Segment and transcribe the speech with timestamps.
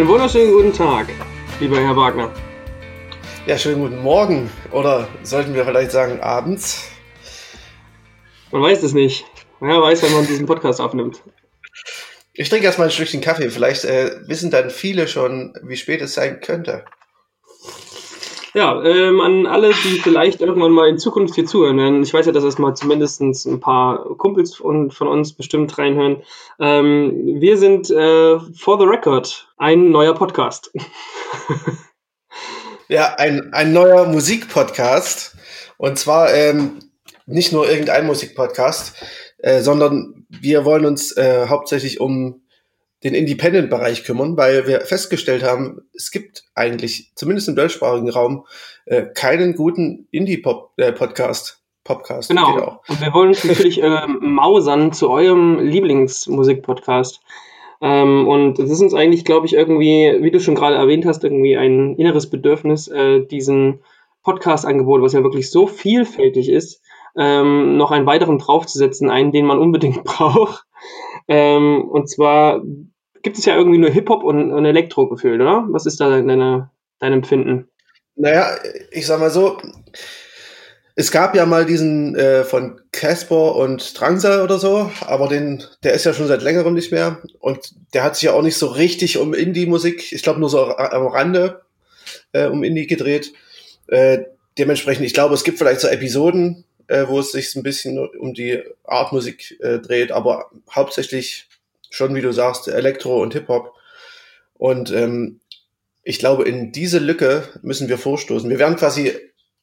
[0.00, 1.08] Einen wunderschönen guten Tag,
[1.60, 2.32] lieber Herr Wagner.
[3.44, 4.50] Ja, schönen guten Morgen.
[4.72, 6.88] Oder sollten wir vielleicht sagen abends?
[8.50, 9.26] Man weiß es nicht.
[9.60, 11.22] Wer weiß, wenn man diesen Podcast aufnimmt.
[12.32, 13.50] Ich trinke erstmal ein Stückchen Kaffee.
[13.50, 16.86] Vielleicht äh, wissen dann viele schon, wie spät es sein könnte.
[18.52, 22.02] Ja, ähm, an alle, die vielleicht irgendwann mal in Zukunft hier zuhören werden.
[22.02, 26.22] Ich weiß ja, dass es mal zumindest ein paar Kumpels von, von uns bestimmt reinhören.
[26.58, 30.72] Ähm, wir sind äh, For the Record ein neuer Podcast.
[32.88, 35.36] ja, ein, ein neuer Musikpodcast.
[35.78, 36.80] Und zwar ähm,
[37.26, 38.96] nicht nur irgendein Musikpodcast,
[39.38, 42.42] äh, sondern wir wollen uns äh, hauptsächlich um
[43.02, 48.46] den Independent-Bereich kümmern, weil wir festgestellt haben, es gibt eigentlich, zumindest im deutschsprachigen Raum,
[48.84, 51.58] äh, keinen guten Indie-Podcast.
[51.82, 52.28] Podcast.
[52.28, 52.54] Genau.
[52.54, 52.80] genau.
[52.88, 57.20] Und wir wollen uns natürlich äh, mausern zu eurem Lieblingsmusik-Podcast.
[57.80, 61.24] Ähm, und es ist uns eigentlich, glaube ich, irgendwie, wie du schon gerade erwähnt hast,
[61.24, 63.80] irgendwie ein inneres Bedürfnis, äh, diesen
[64.22, 66.82] Podcast-Angebot, was ja wirklich so vielfältig ist,
[67.16, 70.64] ähm, noch einen weiteren draufzusetzen, einen, den man unbedingt braucht.
[71.30, 72.60] Ähm, und zwar
[73.22, 75.64] gibt es ja irgendwie nur Hip-Hop und, und Elektro gefühlt, oder?
[75.68, 77.68] Was ist da deine, dein Empfinden?
[78.16, 78.56] Naja,
[78.90, 79.58] ich sag mal so,
[80.96, 85.94] es gab ja mal diesen äh, von Casper und Drangsal oder so, aber den, der
[85.94, 88.66] ist ja schon seit längerem nicht mehr und der hat sich ja auch nicht so
[88.66, 91.62] richtig um Indie-Musik, ich glaube nur so am Rande
[92.32, 93.32] äh, um Indie gedreht.
[93.86, 94.24] Äh,
[94.58, 98.34] dementsprechend, ich glaube, es gibt vielleicht so Episoden, äh, wo es sich ein bisschen um
[98.34, 101.48] die Art Musik äh, dreht, aber hauptsächlich
[101.88, 103.74] schon, wie du sagst, Elektro und Hip-Hop.
[104.54, 105.40] Und ähm,
[106.02, 108.50] ich glaube, in diese Lücke müssen wir vorstoßen.
[108.50, 109.12] Wir werden quasi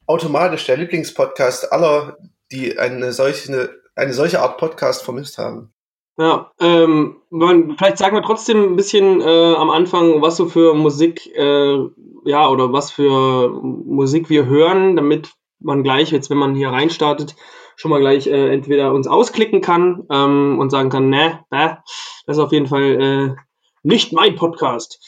[0.06, 2.18] automatisch der Lieblingspodcast aller,
[2.52, 5.74] die eine solche, eine solche Art Podcast vermisst haben.
[6.18, 11.30] Ja, ähm, vielleicht sagen wir trotzdem ein bisschen äh, am Anfang, was so für Musik,
[11.36, 11.78] äh,
[12.26, 17.36] ja, oder was für Musik wir hören, damit man gleich, jetzt wenn man hier reinstartet,
[17.76, 21.80] schon mal gleich äh, entweder uns ausklicken kann ähm, und sagen kann, ne, ne,
[22.26, 23.42] das ist auf jeden Fall äh,
[23.84, 25.00] nicht mein Podcast.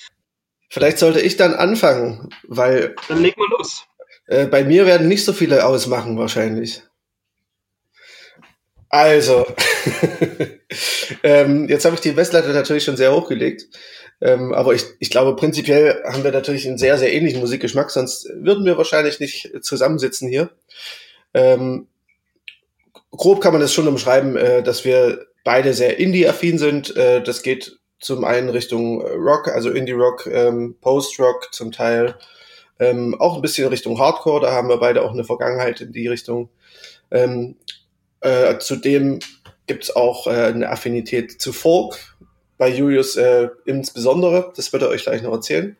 [0.70, 2.96] Vielleicht sollte ich dann anfangen, weil.
[3.08, 3.86] Dann leg mal los.
[4.28, 6.84] Äh, bei mir werden nicht so viele ausmachen wahrscheinlich.
[8.90, 9.46] Also,
[11.24, 13.68] ähm, jetzt habe ich die Messlatte natürlich schon sehr hochgelegt.
[14.22, 18.28] Ähm, aber ich, ich glaube, prinzipiell haben wir natürlich einen sehr, sehr ähnlichen Musikgeschmack, sonst
[18.34, 20.50] würden wir wahrscheinlich nicht zusammensitzen hier.
[21.34, 21.88] Ähm,
[23.12, 26.96] grob kann man das schon umschreiben, äh, dass wir beide sehr Indie-affin sind.
[26.98, 32.16] Äh, das geht zum einen Richtung Rock, also Indie-Rock, ähm, Post-Rock zum Teil,
[32.80, 36.08] ähm, auch ein bisschen Richtung Hardcore, da haben wir beide auch eine Vergangenheit in die
[36.08, 36.50] Richtung.
[37.12, 37.58] Ähm,
[38.22, 39.20] äh, zudem
[39.68, 42.18] gibt's auch äh, eine Affinität zu Folk,
[42.58, 44.52] bei Julius äh, insbesondere.
[44.56, 45.78] Das wird er euch gleich noch erzählen.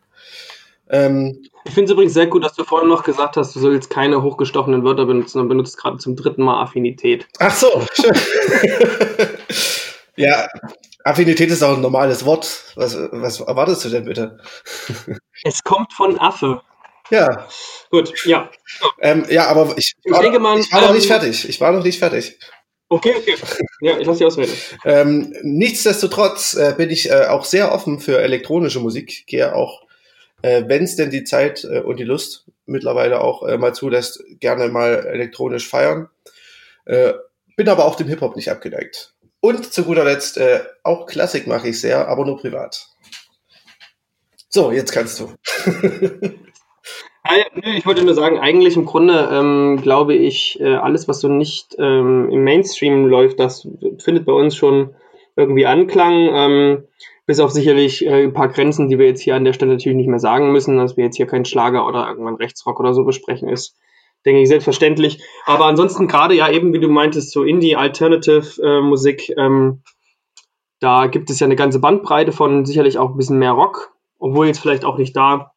[0.88, 3.90] Ähm, ich finde es übrigens sehr gut, dass du vorhin noch gesagt hast, du sollst
[3.90, 7.28] keine hochgestochenen Wörter benutzen und benutzt gerade zum dritten Mal Affinität.
[7.38, 8.12] Ach so, schön.
[10.16, 10.48] ja,
[11.04, 12.72] Affinität ist auch ein normales Wort.
[12.76, 14.38] Was, was erwartest du denn bitte?
[15.44, 16.62] es kommt von Affe.
[17.10, 17.48] Ja.
[17.90, 18.50] Gut, ja.
[19.00, 21.48] Ähm, ja, aber ich, ich, war, man, ich war noch nicht ähm, fertig.
[21.48, 22.38] Ich war noch nicht fertig.
[22.88, 23.36] Okay, okay.
[23.80, 24.52] Ja, ich lasse dich ausreden.
[24.84, 29.26] ähm, nichtsdestotrotz äh, bin ich äh, auch sehr offen für elektronische Musik.
[29.26, 29.82] Gehe auch,
[30.42, 34.24] äh, wenn es denn die Zeit äh, und die Lust mittlerweile auch äh, mal zulässt,
[34.40, 36.08] gerne mal elektronisch feiern.
[36.84, 37.12] Äh,
[37.56, 39.14] bin aber auch dem Hip-Hop nicht abgeneigt.
[39.40, 42.88] Und zu guter Letzt, äh, auch Klassik mache ich sehr, aber nur privat.
[44.48, 45.34] So, jetzt kannst du.
[47.76, 51.76] Ich wollte nur sagen, eigentlich im Grunde ähm, glaube ich, äh, alles, was so nicht
[51.78, 53.68] ähm, im Mainstream läuft, das
[53.98, 54.94] findet bei uns schon
[55.36, 56.28] irgendwie Anklang.
[56.32, 56.84] Ähm,
[57.30, 59.94] bis auf sicherlich äh, ein paar Grenzen, die wir jetzt hier an der Stelle natürlich
[59.94, 63.04] nicht mehr sagen müssen, dass wir jetzt hier keinen Schlager oder irgendwann Rechtsrock oder so
[63.04, 63.76] besprechen, ist,
[64.26, 65.22] denke ich, selbstverständlich.
[65.46, 69.82] Aber ansonsten gerade ja eben, wie du meintest, so Indie-Alternative-Musik, äh, ähm,
[70.80, 74.48] da gibt es ja eine ganze Bandbreite von sicherlich auch ein bisschen mehr Rock, obwohl
[74.48, 75.49] jetzt vielleicht auch nicht da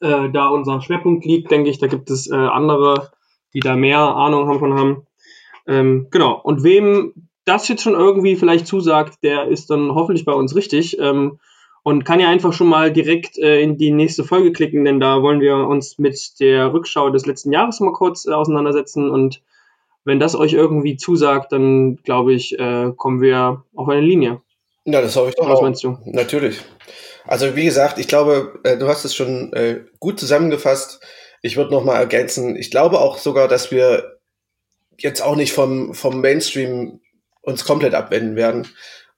[0.00, 3.10] äh, da unser Schwerpunkt liegt, denke ich, da gibt es äh, andere,
[3.54, 5.06] die da mehr Ahnung haben von haben.
[5.66, 6.40] Ähm, genau.
[6.42, 7.12] Und wem
[7.44, 10.98] das jetzt schon irgendwie vielleicht zusagt, der ist dann hoffentlich bei uns richtig.
[10.98, 11.38] Ähm,
[11.82, 15.22] und kann ja einfach schon mal direkt äh, in die nächste Folge klicken, denn da
[15.22, 19.10] wollen wir uns mit der Rückschau des letzten Jahres mal kurz äh, auseinandersetzen.
[19.10, 19.42] Und
[20.04, 24.42] wenn das euch irgendwie zusagt, dann glaube ich, äh, kommen wir auf eine Linie.
[24.84, 25.48] Ja, das hoffe ich doch.
[25.48, 25.62] Was auch.
[25.62, 25.96] meinst du?
[26.04, 26.60] Natürlich.
[27.30, 30.98] Also wie gesagt, ich glaube, äh, du hast es schon äh, gut zusammengefasst.
[31.42, 34.18] Ich würde noch mal ergänzen, ich glaube auch sogar, dass wir
[34.98, 37.00] jetzt auch nicht vom, vom Mainstream
[37.42, 38.66] uns komplett abwenden werden.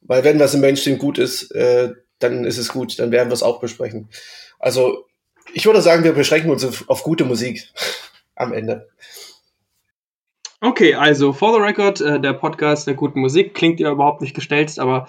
[0.03, 3.35] Weil wenn was im Mainstream gut ist, äh, dann ist es gut, dann werden wir
[3.35, 4.11] es auch besprechen.
[4.59, 5.07] Also
[5.55, 7.67] ich würde sagen, wir beschränken uns auf, auf gute Musik
[8.35, 8.91] am Ende.
[10.65, 14.33] Okay, also for the record, äh, der Podcast der guten Musik klingt ja überhaupt nicht
[14.33, 15.07] gestellt, aber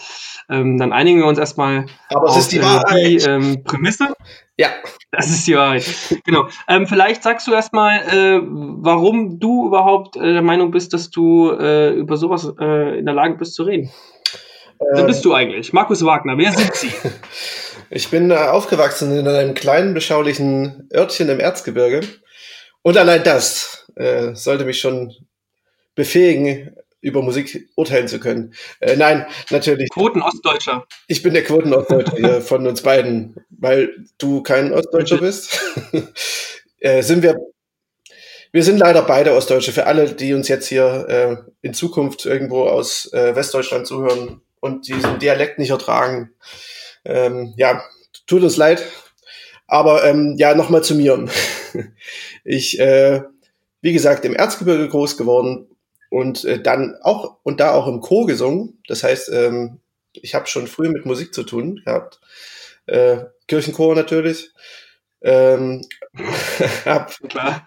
[0.50, 4.16] ähm, dann einigen wir uns erstmal aber auf die, äh, die ähm, Prämisse.
[4.58, 4.70] Ja.
[5.12, 5.86] Das ist die Wahrheit.
[6.26, 6.48] genau.
[6.68, 11.52] Ähm, vielleicht sagst du erstmal, äh, warum du überhaupt äh, der Meinung bist, dass du
[11.52, 13.92] äh, über sowas äh, in der Lage bist zu reden.
[14.80, 15.08] Wer ähm.
[15.08, 15.72] bist du eigentlich?
[15.72, 16.92] Markus Wagner, wer sind Sie?
[17.92, 22.02] ich bin äh, aufgewachsen in einem kleinen, beschaulichen Örtchen im Erzgebirge.
[22.82, 25.14] Und allein das äh, sollte mich schon
[25.96, 28.54] befähigen, über Musik urteilen zu können.
[28.80, 29.90] Äh, nein, natürlich.
[29.90, 30.88] Quoten-Ostdeutscher.
[31.08, 35.60] Ich bin der Quoten-Ostdeutsche hier von uns beiden, weil du kein Ostdeutscher bist.
[36.80, 37.36] äh, sind wir,
[38.54, 39.74] wir sind leider beide Ostdeutsche.
[39.74, 44.88] Für alle, die uns jetzt hier äh, in Zukunft irgendwo aus äh, Westdeutschland zuhören und
[44.88, 46.34] diesen Dialekt nicht ertragen.
[47.04, 47.84] Ähm, ja,
[48.28, 48.82] tut uns leid.
[49.68, 51.26] Aber ähm, ja, nochmal zu mir.
[52.46, 53.24] ich, äh,
[53.82, 55.68] wie gesagt, im Erzgebirge groß geworden,
[56.14, 58.80] und äh, dann auch und da auch im Chor gesungen.
[58.88, 59.80] Das heißt, ähm,
[60.12, 62.22] ich habe schon früh mit Musik zu tun gehabt.
[62.86, 63.18] Äh,
[63.48, 64.52] Kirchenchor natürlich.
[65.24, 65.82] Ähm,
[66.86, 67.16] hab,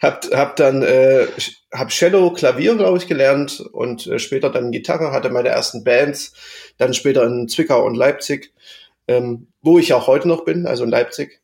[0.00, 1.26] hab, hab dann äh,
[1.72, 6.32] hab Cello, Klavier, glaube ich, gelernt und äh, später dann Gitarre, hatte meine ersten Bands,
[6.78, 8.54] dann später in Zwickau und Leipzig,
[9.08, 11.42] ähm, wo ich auch heute noch bin, also in Leipzig.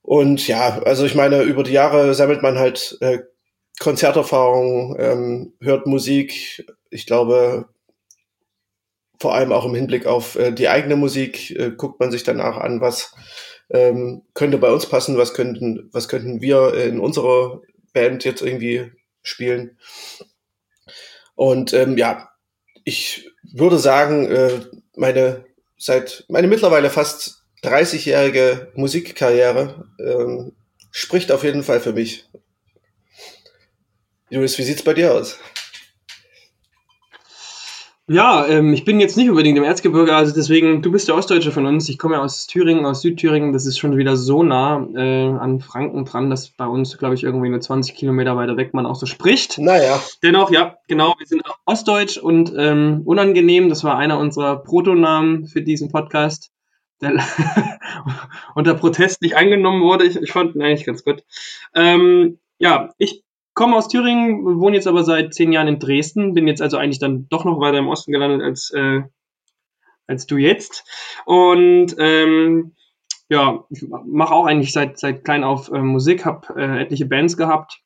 [0.00, 3.20] Und ja, also ich meine, über die Jahre sammelt man halt äh,
[3.78, 6.66] Konzerterfahrung, ähm, hört Musik.
[6.90, 7.68] Ich glaube,
[9.20, 12.56] vor allem auch im Hinblick auf äh, die eigene Musik äh, guckt man sich danach
[12.56, 13.14] an, was
[13.70, 17.60] ähm, könnte bei uns passen, was könnten, was könnten wir in unserer
[17.92, 18.90] Band jetzt irgendwie
[19.22, 19.78] spielen.
[21.34, 22.30] Und ähm, ja,
[22.84, 24.60] ich würde sagen, äh,
[24.96, 25.44] meine
[25.78, 30.52] seit meine mittlerweile fast 30-jährige Musikkarriere ähm,
[30.90, 32.28] spricht auf jeden Fall für mich.
[34.32, 35.38] Julius, wie sieht's bei dir aus?
[38.08, 41.52] Ja, ähm, ich bin jetzt nicht unbedingt im Erzgebirge, also deswegen, du bist der Ostdeutsche
[41.52, 41.86] von uns.
[41.90, 43.52] Ich komme ja aus Thüringen, aus Südthüringen.
[43.52, 47.24] Das ist schon wieder so nah äh, an Franken dran, dass bei uns, glaube ich,
[47.24, 49.58] irgendwie nur 20 Kilometer weiter weg man auch so spricht.
[49.58, 50.02] Naja.
[50.22, 53.68] Dennoch, ja, genau, wir sind Ostdeutsch und ähm, unangenehm.
[53.68, 56.52] Das war einer unserer Protonamen für diesen Podcast,
[57.02, 57.22] der
[58.54, 60.06] unter Protest nicht angenommen wurde.
[60.06, 61.22] Ich, ich fand ihn eigentlich ganz gut.
[61.74, 66.48] Ähm, ja, ich komme aus Thüringen, wohne jetzt aber seit zehn Jahren in Dresden, bin
[66.48, 69.02] jetzt also eigentlich dann doch noch weiter im Osten gelandet als, äh,
[70.06, 70.84] als du jetzt.
[71.26, 72.74] Und ähm,
[73.28, 77.36] ja, ich mache auch eigentlich seit, seit klein auf äh, Musik, habe äh, etliche Bands
[77.36, 77.80] gehabt.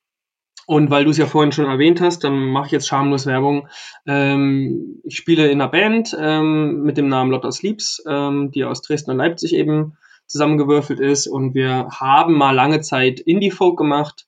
[0.69, 3.69] Und weil du es ja vorhin schon erwähnt hast, dann mache ich jetzt schamlos Werbung.
[4.07, 8.83] Ähm, ich spiele in einer Band ähm, mit dem Namen Lotta Sleeps, ähm, die aus
[8.83, 9.97] Dresden und Leipzig eben
[10.27, 11.29] zusammengewürfelt ist.
[11.29, 14.26] Und wir haben mal lange Zeit Indie-Folk gemacht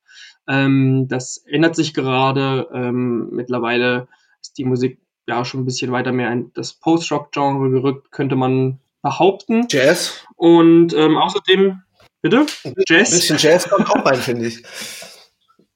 [0.48, 2.68] ähm, das ändert sich gerade.
[2.72, 4.08] Ähm, mittlerweile
[4.40, 8.80] ist die Musik ja schon ein bisschen weiter mehr in das Post-Rock-Genre gerückt, könnte man
[9.02, 9.66] behaupten.
[9.68, 10.24] Jazz.
[10.36, 11.82] Und ähm, außerdem,
[12.22, 12.46] bitte?
[12.88, 13.12] Jazz.
[13.12, 14.62] Ein bisschen Jazz kommt auch rein, finde ich.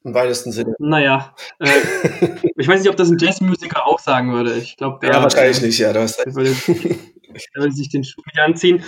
[0.05, 0.75] Im weitesten Sinne.
[0.79, 1.69] Naja, äh,
[2.57, 4.55] ich weiß nicht, ob das ein Jazzmusiker auch sagen würde.
[4.55, 6.51] Ich glaube, Ja, wahrscheinlich nicht, ja, du hast würde,
[7.55, 8.83] würde sich den Schuh anziehen.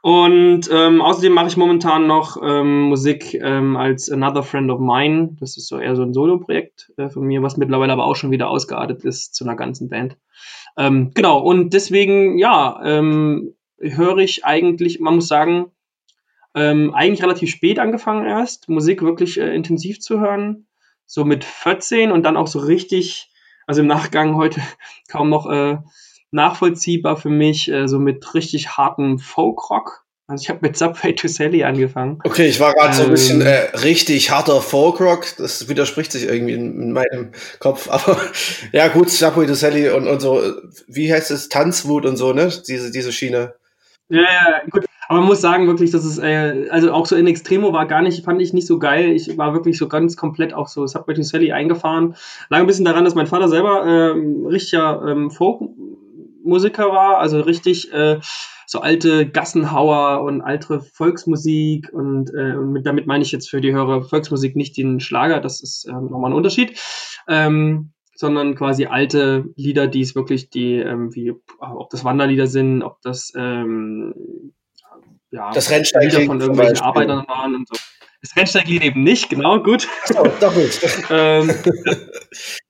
[0.00, 5.36] Und ähm, außerdem mache ich momentan noch ähm, Musik ähm, als Another Friend of Mine.
[5.40, 8.30] Das ist so eher so ein Solo-Projekt äh, von mir, was mittlerweile aber auch schon
[8.30, 10.16] wieder ausgeartet ist zu einer ganzen Band.
[10.76, 15.72] Ähm, genau, und deswegen, ja, ähm, höre ich eigentlich, man muss sagen,
[16.54, 20.66] ähm, eigentlich relativ spät angefangen erst, Musik wirklich äh, intensiv zu hören.
[21.06, 23.30] So mit 14 und dann auch so richtig,
[23.66, 24.60] also im Nachgang heute
[25.08, 25.78] kaum noch äh,
[26.30, 30.04] nachvollziehbar für mich, äh, so mit richtig hartem Folkrock.
[30.30, 32.18] Also ich habe mit Subway to Sally angefangen.
[32.22, 33.46] Okay, ich war gerade ähm, so ein bisschen ähm.
[33.46, 35.24] äh, richtig harter Folkrock.
[35.38, 37.88] Das widerspricht sich irgendwie in, in, meinem Kopf.
[37.90, 38.20] Aber
[38.72, 40.42] ja gut, Subway to Sally und, und so,
[40.86, 42.52] wie heißt es, Tanzwut und so, ne?
[42.68, 43.54] Diese, diese Schiene.
[44.10, 44.84] Ja, ja, gut.
[45.08, 48.02] Aber man muss sagen, wirklich, dass es, äh, also auch so in Extremo war gar
[48.02, 49.12] nicht, fand ich nicht so geil.
[49.12, 52.14] Ich war wirklich so ganz komplett auf so Subway to Sally eingefahren.
[52.50, 55.62] Lag ein bisschen daran, dass mein Vater selber ähm, richtiger ähm, Folk
[56.48, 58.20] Musiker war, also richtig äh,
[58.66, 63.60] so alte Gassenhauer und alte Volksmusik und, äh, und mit, damit meine ich jetzt für
[63.60, 66.78] die Hörer Volksmusik nicht den Schlager, das ist äh, nochmal ein Unterschied,
[67.28, 72.82] ähm, sondern quasi alte Lieder, die es wirklich, die, ähm, wie, ob das Wanderlieder sind,
[72.82, 74.52] ob das, ähm,
[75.30, 77.76] ja, das Lieder von irgendwelchen Arbeitern waren und so.
[78.20, 79.86] Das Rennsteiglied eben nicht, genau, gut.
[80.16, 80.80] Oh, gut.
[81.10, 81.54] ähm,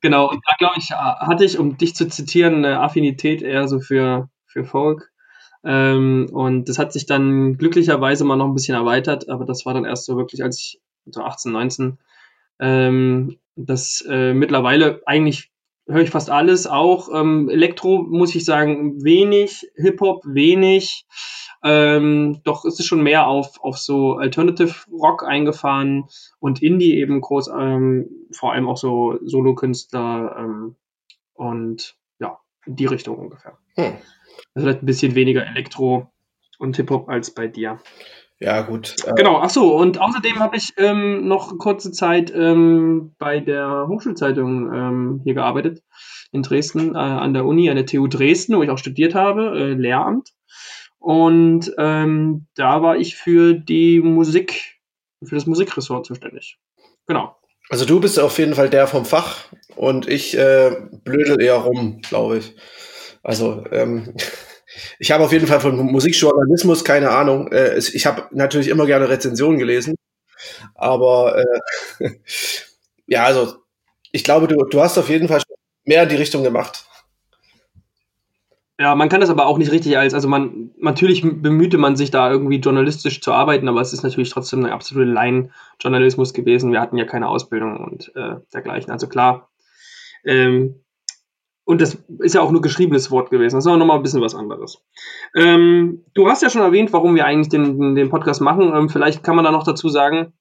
[0.00, 3.80] genau, und da glaube ich, hatte ich, um dich zu zitieren, eine Affinität eher so
[3.80, 5.10] für, für Folk.
[5.64, 9.74] Ähm, und das hat sich dann glücklicherweise mal noch ein bisschen erweitert, aber das war
[9.74, 11.98] dann erst so wirklich, als ich so 18, 19,
[12.60, 15.50] ähm, das äh, mittlerweile eigentlich
[15.86, 21.06] höre ich fast alles, auch ähm, Elektro muss ich sagen, wenig, Hip-Hop wenig,
[21.62, 26.04] ähm, doch ist es schon mehr auf, auf so Alternative Rock eingefahren
[26.38, 30.76] und Indie eben groß, ähm, vor allem auch so Solokünstler ähm,
[31.34, 33.58] und ja, in die Richtung ungefähr.
[33.76, 33.96] Hm.
[34.54, 36.10] Also vielleicht ein bisschen weniger Elektro
[36.58, 37.78] und Hip-Hop als bei dir.
[38.40, 38.94] Ja, gut.
[39.04, 43.86] Äh, genau, ach so, und außerdem habe ich ähm, noch kurze Zeit ähm, bei der
[43.88, 45.82] Hochschulzeitung ähm, hier gearbeitet,
[46.30, 49.58] in Dresden, äh, an der Uni, an der TU Dresden, wo ich auch studiert habe,
[49.58, 50.30] äh, Lehramt.
[50.98, 54.80] Und ähm, da war ich für die Musik,
[55.24, 56.58] für das Musikressort zuständig.
[57.06, 57.36] Genau.
[57.70, 59.44] Also du bist auf jeden Fall der vom Fach
[59.76, 60.74] und ich äh,
[61.04, 62.54] blödel eher rum, glaube ich.
[63.22, 64.14] Also ähm,
[64.98, 67.52] ich habe auf jeden Fall von Musikjournalismus keine Ahnung.
[67.52, 69.96] Äh, ich habe natürlich immer gerne Rezensionen gelesen,
[70.74, 71.44] aber
[72.00, 72.10] äh,
[73.06, 73.54] ja, also
[74.12, 75.42] ich glaube, du, du hast auf jeden Fall
[75.84, 76.87] mehr in die Richtung gemacht.
[78.80, 82.12] Ja, man kann das aber auch nicht richtig als, also man, natürlich bemühte man sich
[82.12, 86.70] da irgendwie journalistisch zu arbeiten, aber es ist natürlich trotzdem eine absolute Laienjournalismus gewesen.
[86.70, 88.92] Wir hatten ja keine Ausbildung und äh, dergleichen.
[88.92, 89.50] Also klar.
[90.24, 90.84] Ähm,
[91.64, 93.56] und das ist ja auch nur geschriebenes Wort gewesen.
[93.56, 94.80] Das ist aber nochmal ein bisschen was anderes.
[95.34, 98.72] Ähm, du hast ja schon erwähnt, warum wir eigentlich den, den Podcast machen.
[98.74, 100.34] Ähm, vielleicht kann man da noch dazu sagen,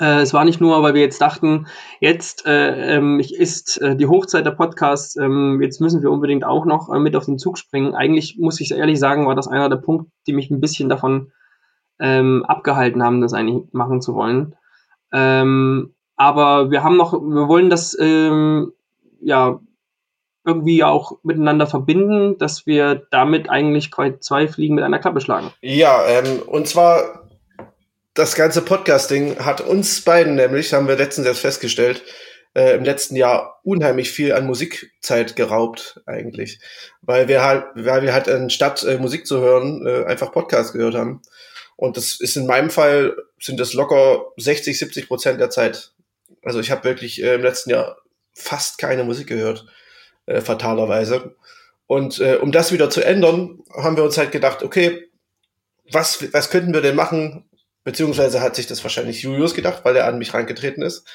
[0.00, 1.66] äh, es war nicht nur, weil wir jetzt dachten,
[2.00, 6.64] jetzt äh, ähm, ist äh, die Hochzeit der Podcasts, ähm, jetzt müssen wir unbedingt auch
[6.64, 7.94] noch äh, mit auf den Zug springen.
[7.94, 11.32] Eigentlich muss ich ehrlich sagen, war das einer der Punkte, die mich ein bisschen davon
[11.98, 14.56] ähm, abgehalten haben, das eigentlich machen zu wollen.
[15.12, 18.72] Ähm, aber wir haben noch, wir wollen das ähm,
[19.20, 19.60] ja
[20.46, 23.90] irgendwie auch miteinander verbinden, dass wir damit eigentlich
[24.20, 25.50] zwei Fliegen mit einer Klappe schlagen.
[25.60, 27.19] Ja, ähm, und zwar
[28.14, 32.02] das ganze Podcasting hat uns beiden nämlich, haben wir letztens erst festgestellt,
[32.54, 36.58] äh, im letzten Jahr unheimlich viel an Musikzeit geraubt eigentlich,
[37.02, 40.94] weil wir halt, weil wir halt anstatt äh, Musik zu hören äh, einfach Podcast gehört
[40.94, 41.22] haben.
[41.76, 45.92] Und das ist in meinem Fall sind das locker 60, 70 Prozent der Zeit.
[46.42, 47.98] Also ich habe wirklich äh, im letzten Jahr
[48.34, 49.66] fast keine Musik gehört,
[50.26, 51.36] äh, fatalerweise.
[51.86, 55.08] Und äh, um das wieder zu ändern, haben wir uns halt gedacht, okay,
[55.90, 57.49] was, was könnten wir denn machen,
[57.84, 61.06] Beziehungsweise hat sich das wahrscheinlich Julius gedacht, weil er an mich reingetreten ist.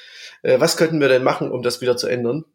[0.41, 2.45] Äh, was könnten wir denn machen, um das wieder zu ändern?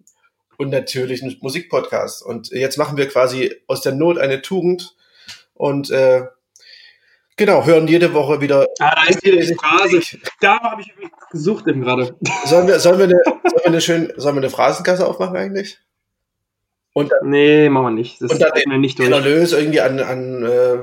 [0.59, 2.23] Und natürlich ein Musikpodcast.
[2.23, 4.95] Und jetzt machen wir quasi aus der Not eine Tugend
[5.55, 6.23] und äh,
[7.37, 8.67] genau, hören jede Woche wieder.
[8.79, 10.01] Ah, da ist wieder die Phrase.
[10.41, 10.93] Da habe ich
[11.31, 12.17] gesucht eben gerade.
[12.45, 15.79] Sollen wir, sollen, wir eine, sollen, wir eine schön, sollen wir eine Phrasenkasse aufmachen eigentlich?
[16.93, 18.21] Und dann, nee, machen wir nicht.
[18.21, 19.09] Das und dann den, nicht durch.
[19.09, 20.79] den Erlös irgendwie an, an äh,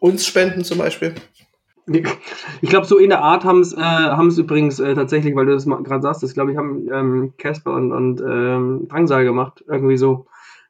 [0.00, 1.14] uns spenden zum Beispiel.
[1.86, 5.66] Ich glaube, so in der Art haben es äh, übrigens äh, tatsächlich, weil du das
[5.66, 9.62] gerade sagst, das glaube ich, haben Casper ähm, und, und ähm, Drangsal gemacht.
[9.68, 10.26] Irgendwie so.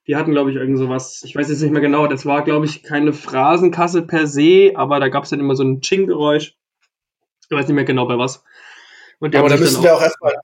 [0.07, 1.23] Die hatten, glaube ich, irgend sowas.
[1.25, 2.07] Ich weiß jetzt nicht mehr genau.
[2.07, 5.63] Das war, glaube ich, keine Phrasenkasse per se, aber da gab es dann immer so
[5.63, 6.57] ein Ching-Geräusch.
[7.49, 8.45] Ich weiß nicht mehr genau bei was.
[9.21, 10.35] aber da müssen wir auch erstmal.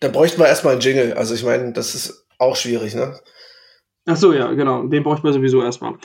[0.00, 1.14] Da bräuchten wir erstmal einen Jingle.
[1.14, 3.18] Also, ich meine, das ist auch schwierig, ne?
[4.10, 4.84] Ach so, ja, genau.
[4.84, 5.96] Den braucht man sowieso erstmal.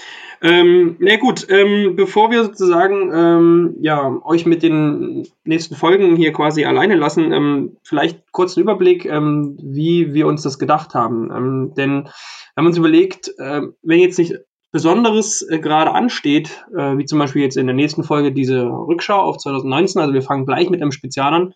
[0.41, 6.33] Ähm, na gut, ähm, bevor wir sozusagen ähm, ja, euch mit den nächsten Folgen hier
[6.33, 11.31] quasi alleine lassen, ähm, vielleicht kurz einen Überblick, ähm, wie wir uns das gedacht haben.
[11.33, 12.11] Ähm, denn wir
[12.57, 14.33] haben uns überlegt, äh, wenn jetzt nicht
[14.73, 19.21] Besonderes äh, gerade ansteht, äh, wie zum Beispiel jetzt in der nächsten Folge diese Rückschau
[19.21, 21.53] auf 2019, also wir fangen gleich mit einem Spezial an,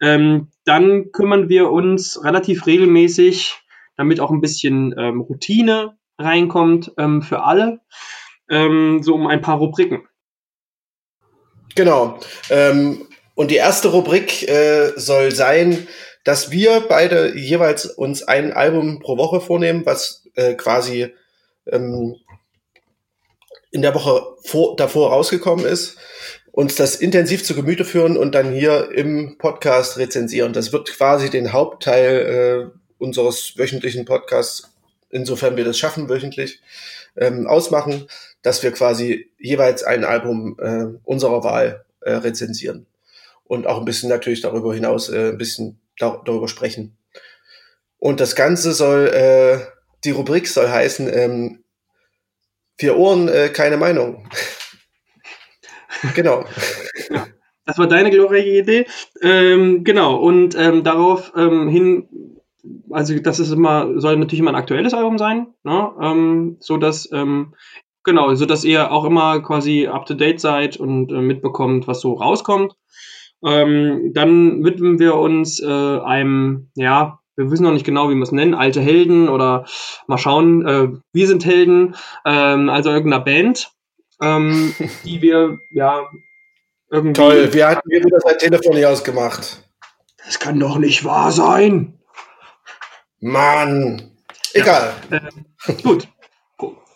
[0.00, 3.61] ähm, dann kümmern wir uns relativ regelmäßig
[3.96, 7.80] damit auch ein bisschen ähm, Routine reinkommt ähm, für alle,
[8.50, 10.06] ähm, so um ein paar Rubriken.
[11.74, 12.18] Genau.
[12.50, 15.88] Ähm, und die erste Rubrik äh, soll sein,
[16.24, 21.12] dass wir beide jeweils uns ein Album pro Woche vornehmen, was äh, quasi
[21.66, 22.16] ähm,
[23.70, 25.96] in der Woche vor, davor rausgekommen ist,
[26.52, 30.52] uns das intensiv zu Gemüte führen und dann hier im Podcast rezensieren.
[30.52, 34.72] Das wird quasi den Hauptteil äh, unseres wöchentlichen Podcasts,
[35.10, 36.60] insofern wir das schaffen wöchentlich,
[37.16, 38.06] ähm, ausmachen,
[38.42, 42.86] dass wir quasi jeweils ein Album äh, unserer Wahl äh, rezensieren
[43.44, 46.96] und auch ein bisschen natürlich darüber hinaus äh, ein bisschen da darüber sprechen.
[47.98, 49.58] Und das Ganze soll, äh,
[50.04, 51.62] die Rubrik soll heißen, ähm,
[52.78, 54.28] vier Ohren, äh, keine Meinung.
[56.14, 56.44] genau.
[57.10, 57.28] Ja,
[57.66, 58.86] das war deine glorreiche Idee.
[59.20, 62.08] Ähm, genau, und ähm, darauf ähm, hin
[62.90, 65.90] also das ist immer, soll natürlich immer ein aktuelles Album sein, ne?
[66.00, 67.54] ähm, so dass ähm,
[68.04, 72.00] Genau, so dass ihr auch immer quasi up to date seid und äh, mitbekommt, was
[72.00, 72.74] so rauskommt.
[73.44, 75.66] Ähm, dann widmen wir uns äh,
[76.00, 79.66] einem, ja, wir wissen noch nicht genau, wie wir es nennen, alte Helden oder
[80.06, 83.70] mal schauen, äh, wir sind Helden, ähm, also irgendeiner Band,
[84.20, 86.02] ähm, die wir, ja,
[86.90, 87.20] irgendwie.
[87.20, 89.62] Toll, wir hatten mir wieder sein Telefon nicht ausgemacht.
[90.24, 91.98] Das kann doch nicht wahr sein.
[93.22, 94.10] Mann.
[94.52, 94.94] Egal.
[95.10, 96.08] Ja, äh, gut.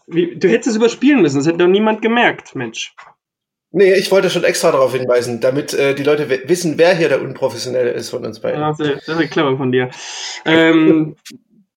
[0.09, 2.95] Du hättest es überspielen müssen, das hätte doch niemand gemerkt, Mensch.
[3.73, 7.21] Nee, ich wollte schon extra darauf hinweisen, damit äh, die Leute wissen, wer hier der
[7.21, 8.61] Unprofessionelle ist von uns beiden.
[8.61, 9.90] Ja, das ist clever von dir.
[10.45, 11.16] ähm,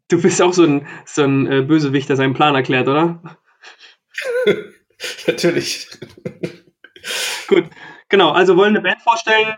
[0.08, 3.22] du bist auch so ein, so ein äh, Bösewicht, der seinen Plan erklärt, oder?
[5.28, 5.88] Natürlich.
[7.48, 7.66] Gut,
[8.10, 8.32] genau.
[8.32, 9.56] Also wollen eine Band vorstellen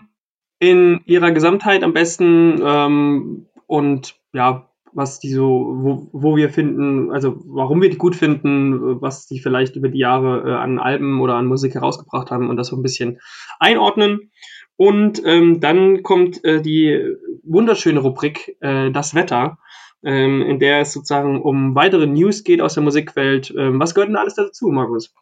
[0.59, 7.11] in ihrer Gesamtheit am besten ähm, und ja, was die so, wo, wo wir finden,
[7.11, 11.21] also warum wir die gut finden, was die vielleicht über die Jahre äh, an Alben
[11.21, 13.19] oder an Musik herausgebracht haben und das so ein bisschen
[13.59, 14.31] einordnen.
[14.75, 16.99] Und ähm, dann kommt äh, die
[17.43, 19.57] wunderschöne Rubrik äh, Das Wetter,
[20.03, 23.53] ähm, in der es sozusagen um weitere News geht aus der Musikwelt.
[23.57, 25.13] Ähm, was gehört denn alles dazu, Markus?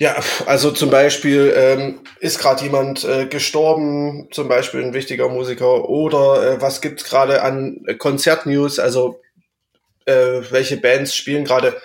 [0.00, 5.88] Ja, also zum Beispiel ähm, ist gerade jemand äh, gestorben, zum Beispiel ein wichtiger Musiker,
[5.88, 9.20] oder äh, was gibt's gerade an Konzertnews, also
[10.06, 11.80] äh, welche Bands spielen gerade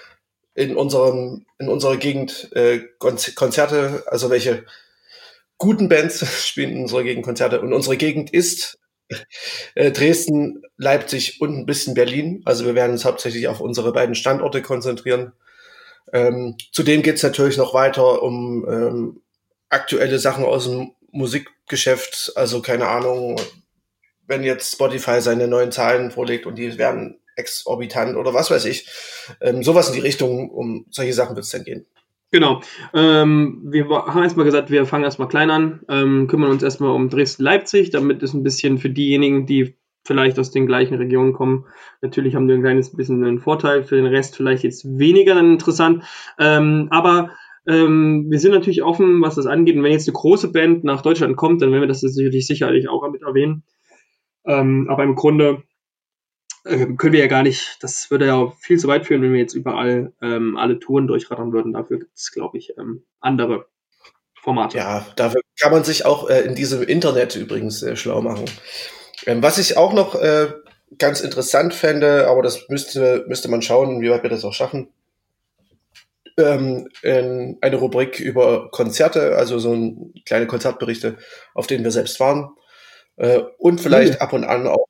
[0.54, 4.66] in unserem in unserer Gegend äh, Konzerte, also welche
[5.58, 8.78] guten Bands spielen in unserer Gegend Konzerte und unsere Gegend ist
[9.76, 12.44] äh, Dresden, Leipzig und ein bisschen Berlin.
[12.46, 15.34] Also wir werden uns hauptsächlich auf unsere beiden Standorte konzentrieren.
[16.14, 19.22] Ähm, zudem geht es natürlich noch weiter um ähm,
[19.70, 22.32] aktuelle Sachen aus dem Musikgeschäft.
[22.36, 23.42] Also keine Ahnung,
[24.28, 28.88] wenn jetzt Spotify seine neuen Zahlen vorlegt und die werden exorbitant oder was weiß ich.
[29.42, 31.86] Ähm, sowas in die Richtung, um solche Sachen wird es dann gehen.
[32.32, 32.62] Genau.
[32.94, 37.10] Ähm, wir haben erstmal gesagt, wir fangen erstmal klein an, ähm, kümmern uns erstmal um
[37.10, 41.66] Dresden-Leipzig, damit es ein bisschen für diejenigen, die vielleicht aus den gleichen Regionen kommen.
[42.02, 46.04] Natürlich haben wir ein kleines bisschen einen Vorteil, für den Rest vielleicht jetzt weniger interessant.
[46.38, 47.32] Ähm, aber
[47.66, 49.76] ähm, wir sind natürlich offen, was das angeht.
[49.76, 52.90] Und wenn jetzt eine große Band nach Deutschland kommt, dann werden wir das sicherlich sicherlich
[52.90, 53.64] auch mit erwähnen.
[54.46, 55.64] Ähm, aber im Grunde
[56.66, 59.40] äh, können wir ja gar nicht, das würde ja viel zu weit führen, wenn wir
[59.40, 61.74] jetzt überall ähm, alle Touren durchrattern würden.
[61.74, 63.68] Dafür gibt es, glaube ich, ähm, andere
[64.34, 64.78] Formate.
[64.78, 68.46] Ja, dafür kann man sich auch äh, in diesem Internet übrigens äh, schlau machen.
[69.26, 70.52] Ähm, was ich auch noch äh,
[70.98, 74.90] ganz interessant fände, aber das müsste, müsste man schauen, wie weit wir das auch schaffen.
[76.38, 81.18] Ähm, eine Rubrik über Konzerte, also so ein, kleine Konzertberichte,
[81.54, 82.50] auf denen wir selbst waren.
[83.18, 84.20] Äh, und vielleicht mhm.
[84.20, 84.88] ab und an auch.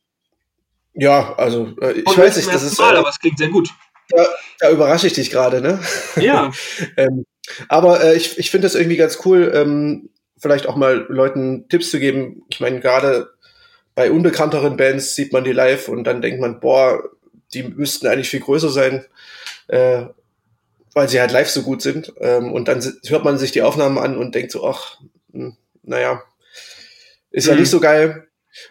[0.93, 2.78] Ja, also äh, ich und weiß nicht, das ist.
[2.78, 3.69] Mal, äh, aber es klingt sehr gut.
[4.10, 4.26] Da,
[4.60, 5.80] da überrasche ich dich gerade, ne?
[6.15, 6.52] Ja.
[6.98, 7.26] ähm,
[7.67, 11.89] aber äh, ich, ich finde das irgendwie ganz cool, ähm, vielleicht auch mal Leuten Tipps
[11.89, 12.43] zu geben.
[12.50, 13.33] Ich meine, gerade
[13.96, 17.04] bei unbekannteren Bands sieht man die live und dann denkt man, boah,
[17.54, 19.06] die müssten eigentlich viel größer sein,
[19.68, 20.06] äh,
[20.94, 22.14] weil sie halt live so gut sind.
[22.20, 25.00] Ähm, und dann hört man sich die Aufnahmen an und denkt so, ach,
[25.32, 26.24] hm, naja,
[27.32, 27.54] ist mhm.
[27.54, 28.28] ja nicht so geil.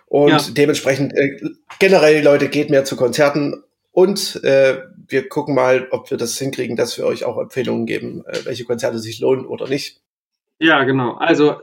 [0.06, 0.40] Und ja.
[0.50, 1.40] dementsprechend äh,
[1.78, 6.76] generell, Leute, geht mehr zu Konzerten und äh, wir gucken mal, ob wir das hinkriegen,
[6.76, 10.00] dass wir euch auch Empfehlungen geben, äh, welche Konzerte sich lohnen oder nicht.
[10.62, 11.14] Ja, genau.
[11.14, 11.56] Also,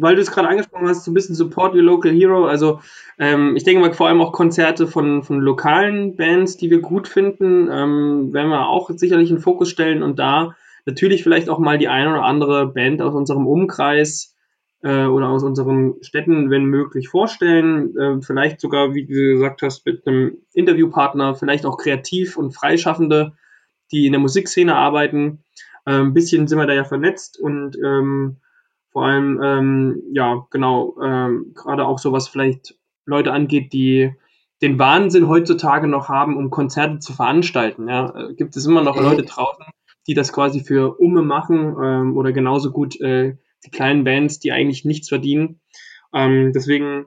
[0.00, 2.44] weil du es gerade angesprochen hast, so ein bisschen Support Your Local Hero.
[2.44, 2.80] Also,
[3.16, 7.06] ähm, ich denke mal vor allem auch Konzerte von, von lokalen Bands, die wir gut
[7.06, 11.78] finden, ähm, werden wir auch sicherlich in Fokus stellen und da natürlich vielleicht auch mal
[11.78, 14.34] die eine oder andere Band aus unserem Umkreis
[14.82, 17.96] äh, oder aus unseren Städten, wenn möglich, vorstellen.
[17.96, 23.34] Äh, vielleicht sogar, wie du gesagt hast, mit einem Interviewpartner, vielleicht auch kreativ und Freischaffende,
[23.92, 25.44] die in der Musikszene arbeiten.
[25.84, 28.36] Ein bisschen sind wir da ja vernetzt und ähm,
[28.92, 34.12] vor allem, ähm, ja, genau, ähm, gerade auch so was vielleicht Leute angeht, die
[34.60, 37.88] den Wahnsinn heutzutage noch haben, um Konzerte zu veranstalten.
[37.88, 39.02] Ja, äh, gibt es immer noch mhm.
[39.02, 39.64] Leute draußen,
[40.06, 44.52] die das quasi für Umme machen ähm, oder genauso gut äh, die kleinen Bands, die
[44.52, 45.60] eigentlich nichts verdienen.
[46.14, 47.06] Ähm, deswegen,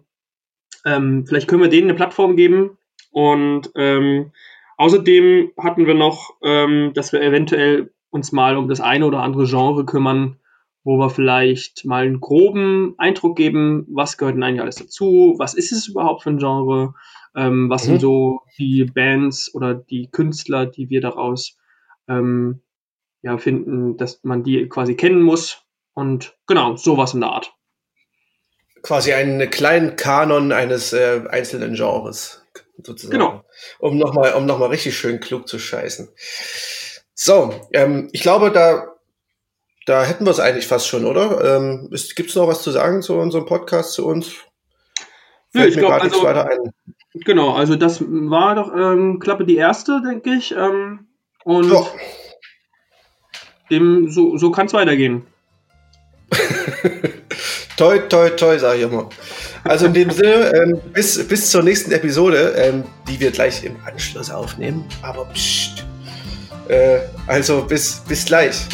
[0.86, 2.78] ähm, vielleicht können wir denen eine Plattform geben
[3.12, 4.32] und ähm,
[4.78, 9.46] außerdem hatten wir noch, ähm, dass wir eventuell uns mal um das eine oder andere
[9.46, 10.40] Genre kümmern,
[10.86, 15.54] wo wir vielleicht mal einen groben Eindruck geben, was gehört denn eigentlich alles dazu, was
[15.54, 16.94] ist es überhaupt für ein Genre,
[17.36, 17.88] ähm, was mhm.
[17.88, 21.58] sind so die Bands oder die Künstler, die wir daraus
[22.08, 22.62] ähm,
[23.22, 25.64] ja, finden, dass man die quasi kennen muss.
[25.94, 27.54] Und genau, sowas in der Art.
[28.82, 32.46] Quasi einen kleinen Kanon eines äh, einzelnen Genres,
[32.82, 33.20] sozusagen.
[33.20, 33.44] Genau.
[33.80, 36.08] Um nochmal um noch richtig schön klug zu scheißen.
[37.16, 38.94] So, ähm, ich glaube, da,
[39.86, 41.58] da hätten wir es eigentlich fast schon, oder?
[41.58, 44.34] Ähm, Gibt es noch was zu sagen zu unserem Podcast, zu uns?
[45.54, 46.28] Nö, ich glaube, also,
[47.14, 50.52] genau, also das war doch ähm, Klappe die erste, denke ich.
[50.52, 51.08] Ähm,
[51.46, 51.88] und ja.
[53.72, 55.26] dem, so, so kann es weitergehen.
[57.78, 59.10] toi, toi, toi, sage ich immer.
[59.64, 63.78] Also in dem Sinne, ähm, bis, bis zur nächsten Episode, ähm, die wir gleich im
[63.86, 64.84] Anschluss aufnehmen.
[65.02, 65.86] Aber pst,
[66.68, 68.66] äh, also bis, bis gleich.